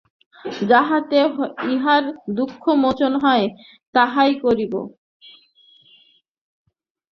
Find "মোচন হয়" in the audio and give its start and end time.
2.83-3.45